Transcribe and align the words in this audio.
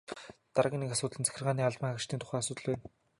Дараагийн 0.53 0.81
нэг 0.83 0.91
асуудал 0.93 1.19
нь 1.19 1.27
захиргааны 1.27 1.61
албан 1.65 1.89
хаагчдын 1.91 2.21
тухай 2.21 2.39
асуудал 2.41 2.65
байна. 2.67 2.83